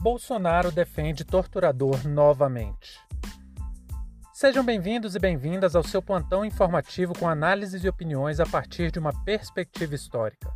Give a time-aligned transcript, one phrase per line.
[0.00, 2.98] Bolsonaro defende torturador novamente.
[4.32, 8.98] Sejam bem-vindos e bem-vindas ao seu plantão informativo com análises e opiniões a partir de
[8.98, 10.50] uma perspectiva histórica.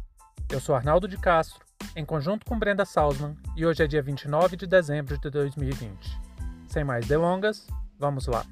[0.51, 1.63] Eu sou Arnaldo de Castro,
[1.95, 6.19] em conjunto com Brenda Salzman, e hoje é dia 29 de dezembro de 2020.
[6.67, 7.67] Sem mais delongas,
[7.99, 8.47] vamos lá.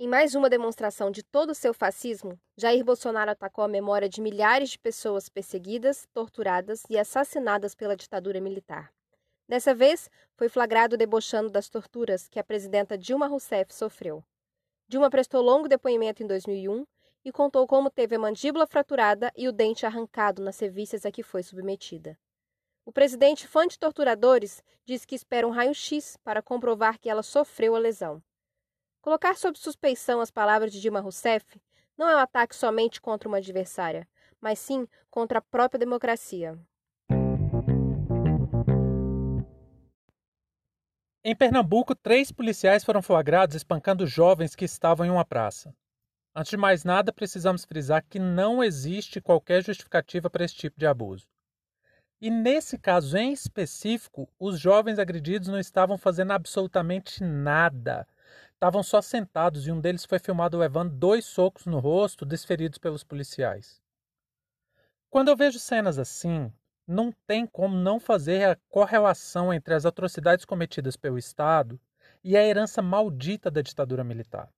[0.00, 4.20] Em mais uma demonstração de todo o seu fascismo, Jair Bolsonaro atacou a memória de
[4.20, 8.92] milhares de pessoas perseguidas, torturadas e assassinadas pela ditadura militar.
[9.48, 14.22] Dessa vez, foi flagrado debochando das torturas que a presidenta Dilma Rousseff sofreu.
[14.86, 16.86] Dilma prestou longo depoimento em 2001
[17.24, 21.24] e contou como teve a mandíbula fraturada e o dente arrancado nas sevícias a que
[21.24, 22.16] foi submetida.
[22.84, 27.74] O presidente, fã de torturadores, diz que espera um raio-x para comprovar que ela sofreu
[27.74, 28.22] a lesão.
[29.00, 31.60] Colocar sob suspeição as palavras de Dilma Rousseff
[31.96, 34.08] não é um ataque somente contra uma adversária,
[34.40, 36.58] mas sim contra a própria democracia.
[41.24, 45.74] Em Pernambuco, três policiais foram flagrados espancando jovens que estavam em uma praça.
[46.34, 50.86] Antes de mais nada, precisamos frisar que não existe qualquer justificativa para esse tipo de
[50.86, 51.26] abuso.
[52.20, 58.06] E nesse caso em específico, os jovens agredidos não estavam fazendo absolutamente nada
[58.58, 63.04] estavam só sentados e um deles foi filmado levando dois socos no rosto desferidos pelos
[63.04, 63.80] policiais.
[65.08, 66.52] Quando eu vejo cenas assim,
[66.84, 71.80] não tem como não fazer a correlação entre as atrocidades cometidas pelo Estado
[72.24, 74.52] e a herança maldita da ditadura militar.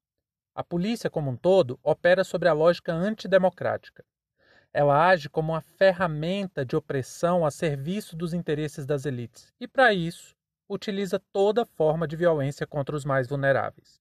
[0.54, 4.02] A polícia, como um todo, opera sobre a lógica antidemocrática.
[4.72, 9.92] Ela age como uma ferramenta de opressão a serviço dos interesses das elites e, para
[9.92, 10.34] isso,
[10.70, 14.00] utiliza toda forma de violência contra os mais vulneráveis.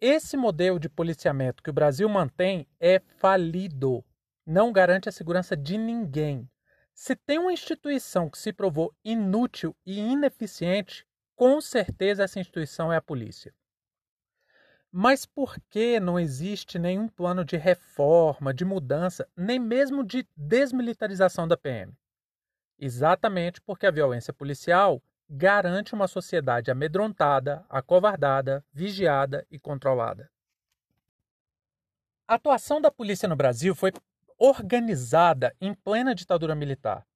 [0.00, 4.04] Esse modelo de policiamento que o Brasil mantém é falido.
[4.44, 6.50] Não garante a segurança de ninguém.
[6.94, 12.96] Se tem uma instituição que se provou inútil e ineficiente, com certeza essa instituição é
[12.96, 13.54] a polícia.
[14.90, 21.46] Mas por que não existe nenhum plano de reforma, de mudança, nem mesmo de desmilitarização
[21.46, 21.96] da PM?
[22.78, 25.02] Exatamente porque a violência policial
[25.34, 30.30] garante uma sociedade amedrontada, acovardada, vigiada e controlada.
[32.28, 33.92] A atuação da polícia no Brasil foi
[34.38, 37.06] organizada em plena ditadura militar.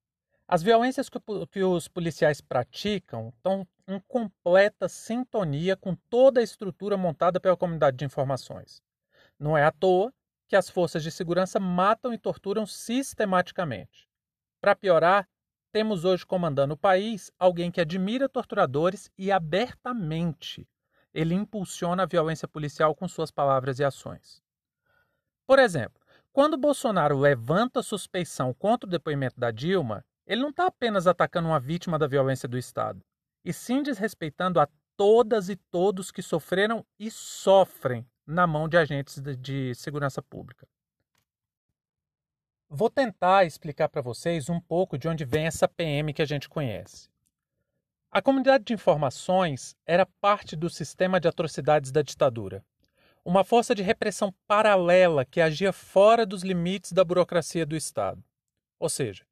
[0.48, 7.38] As violências que, os policiais praticam estão em completa sintonia com toda a estrutura montada
[7.38, 8.82] pela comunidade de informações.
[9.38, 10.10] Não é à toa
[10.48, 14.08] que as forças de segurança matam e torturam sistematicamente.
[14.58, 15.28] Para piorar,
[15.76, 20.66] temos hoje comandando o país alguém que admira torturadores e abertamente
[21.12, 24.42] ele impulsiona a violência policial com suas palavras e ações.
[25.46, 31.06] Por exemplo, quando Bolsonaro levanta suspeição contra o depoimento da Dilma, ele não está apenas
[31.06, 33.04] atacando uma vítima da violência do Estado,
[33.44, 34.66] e sim desrespeitando a
[34.96, 40.66] todas e todos que sofreram e sofrem na mão de agentes de segurança pública.
[42.68, 46.48] Vou tentar explicar para vocês um pouco de onde vem essa PM que a gente
[46.48, 47.08] conhece.
[48.10, 52.64] A comunidade de informações era parte do sistema de atrocidades da ditadura,
[53.24, 58.22] uma força de repressão paralela que agia fora dos limites da burocracia do Estado.
[58.80, 59.24] Ou seja,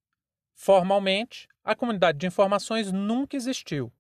[0.55, 3.93] formalmente, a comunidade de informações nunca existiu.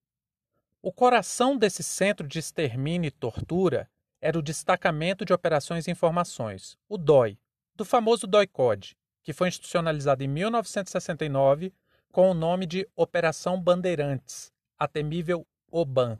[0.80, 3.90] O coração desse centro de extermínio e tortura
[4.20, 7.36] era o Destacamento de Operações e Informações, o DOI,
[7.74, 11.72] do famoso DOI-CODE, que foi institucionalizada em 1969
[12.12, 16.16] com o nome de Operação Bandeirantes, a temível OBAN.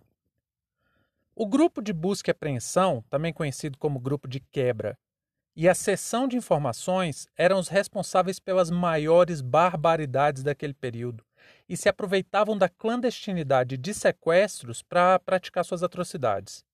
[1.36, 4.98] O Grupo de Busca e Apreensão, também conhecido como Grupo de Quebra,
[5.54, 11.24] e a Seção de Informações eram os responsáveis pelas maiores barbaridades daquele período
[11.68, 16.64] e se aproveitavam da clandestinidade de sequestros para praticar suas atrocidades.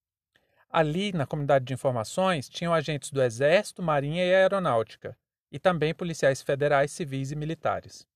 [0.70, 5.18] Ali, na comunidade de informações, tinham agentes do Exército, Marinha e Aeronáutica,
[5.50, 8.06] e também policiais federais, civis e militares.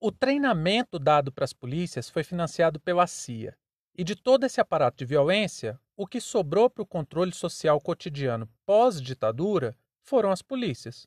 [0.00, 3.56] O treinamento dado para as polícias foi financiado pela CIA,
[3.96, 8.48] e de todo esse aparato de violência, o que sobrou para o controle social cotidiano
[8.64, 11.06] pós-ditadura foram as polícias.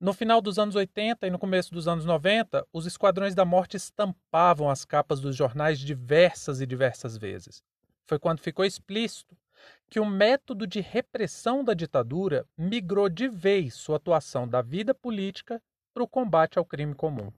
[0.00, 3.76] No final dos anos 80 e no começo dos anos 90, os esquadrões da morte
[3.76, 7.62] estampavam as capas dos jornais diversas e diversas vezes.
[8.06, 9.34] Foi quando ficou explícito
[9.88, 15.62] que o método de repressão da ditadura migrou de vez sua atuação da vida política
[15.92, 17.32] para o combate ao crime comum.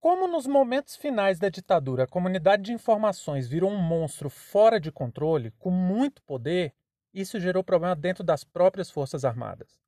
[0.00, 4.92] Como nos momentos finais da ditadura a comunidade de informações virou um monstro fora de
[4.92, 6.74] controle, com muito poder,
[7.14, 9.80] Isso gerou problema dentro das próprias Forças Armadas.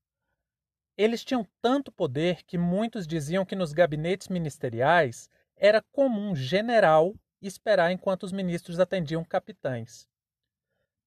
[0.96, 7.90] Eles tinham tanto poder que muitos diziam que nos gabinetes ministeriais era comum general esperar
[7.90, 10.08] enquanto os ministros atendiam capitães.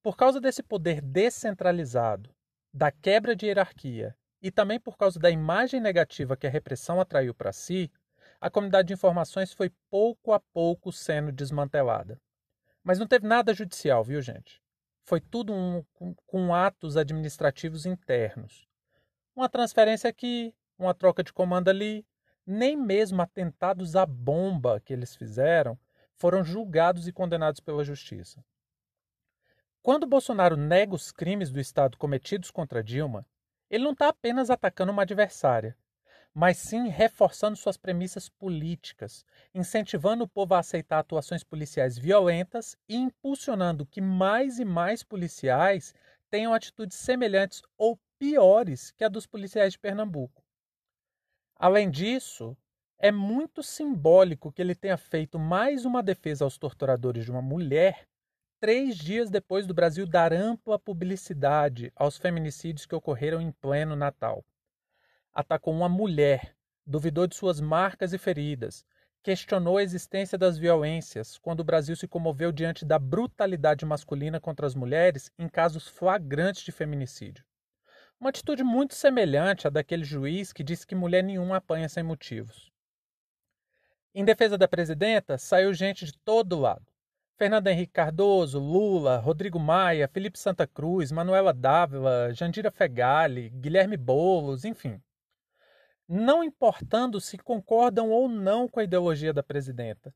[0.02, 2.34] Por causa desse poder descentralizado,
[2.72, 7.34] da quebra de hierarquia e também por causa da imagem negativa que a repressão atraiu
[7.34, 7.90] para si,
[8.40, 12.20] a comunidade de informações foi pouco a pouco sendo desmantelada.
[12.82, 14.62] Mas não teve nada judicial, viu, gente?
[15.04, 18.70] Foi tudo um, com, com atos administrativos internos
[19.40, 22.06] uma transferência aqui, uma troca de comando ali.
[22.46, 25.78] Nem mesmo atentados à bomba que eles fizeram
[26.16, 28.44] foram julgados e condenados pela justiça.
[29.82, 33.26] Quando Bolsonaro nega os crimes do Estado cometidos contra Dilma,
[33.70, 35.74] ele não está apenas atacando uma adversária,
[36.34, 39.24] mas sim reforçando suas premissas políticas,
[39.54, 45.94] incentivando o povo a aceitar atuações policiais violentas e impulsionando que mais e mais policiais
[46.30, 50.44] tenham atitudes semelhantes ou piores que a dos policiais de Pernambuco.
[51.56, 52.54] Além disso,
[52.98, 58.06] é muito simbólico que ele tenha feito mais uma defesa aos torturadores de uma mulher
[58.60, 64.44] três dias depois do Brasil dar ampla publicidade aos feminicídios que ocorreram em pleno Natal.
[65.32, 66.54] Atacou uma mulher,
[66.86, 68.84] duvidou de suas marcas e feridas,
[69.22, 74.66] questionou a existência das violências quando o Brasil se comoveu diante da brutalidade masculina contra
[74.66, 77.42] as mulheres em casos flagrantes de feminicídio.
[78.20, 82.70] Uma atitude muito semelhante à daquele juiz que disse que mulher nenhuma apanha sem motivos.
[84.14, 86.89] Em defesa da presidenta, saiu gente de todo lado.
[87.40, 94.66] Fernando Henrique Cardoso, Lula, Rodrigo Maia, Felipe Santa Cruz, Manuela Dávila, Jandira Fegali, Guilherme Boulos,
[94.66, 95.00] enfim.
[96.06, 100.14] Não importando se concordam ou não com a ideologia da presidenta,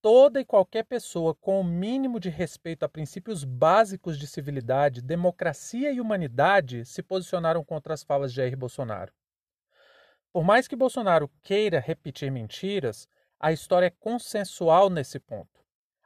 [0.00, 5.92] toda e qualquer pessoa com o mínimo de respeito a princípios básicos de civilidade, democracia
[5.92, 9.12] e humanidade se posicionaram contra as falas de Jair Bolsonaro.
[10.32, 13.06] Por mais que Bolsonaro queira repetir mentiras,
[13.38, 15.51] a história é consensual nesse ponto.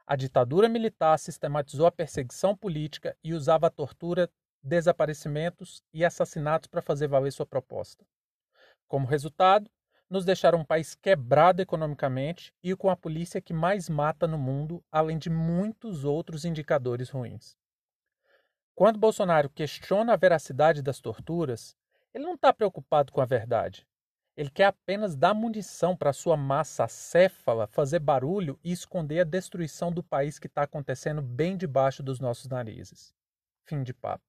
[0.09, 4.31] A ditadura militar sistematizou a perseguição política e usava a tortura,
[4.63, 8.05] desaparecimentos e assassinatos para fazer valer sua proposta.
[8.87, 9.69] Como resultado,
[10.09, 14.81] nos deixaram um país quebrado economicamente e com a polícia que mais mata no mundo,
[14.89, 17.57] além de muitos outros indicadores ruins.
[18.73, 21.75] Quando Bolsonaro questiona a veracidade das torturas,
[22.13, 23.86] ele não está preocupado com a verdade.
[24.37, 29.91] Ele quer apenas dar munição para sua massa acéfala fazer barulho e esconder a destruição
[29.91, 33.15] do país que está acontecendo bem debaixo dos nossos narizes.
[33.65, 34.23] Fim de papo.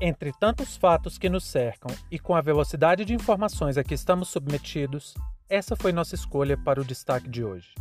[0.00, 4.28] Entre tantos fatos que nos cercam e com a velocidade de informações a que estamos
[4.28, 5.14] submetidos,
[5.48, 7.72] essa foi nossa escolha para o destaque de hoje.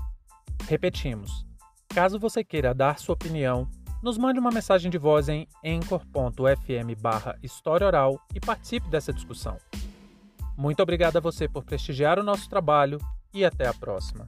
[0.67, 1.45] Repetimos:
[1.89, 3.69] caso você queira dar sua opinião,
[4.01, 9.57] nos mande uma mensagem de voz em anchor.fm barra História Oral e participe dessa discussão.
[10.57, 12.99] Muito obrigado a você por prestigiar o nosso trabalho
[13.33, 14.27] e até a próxima.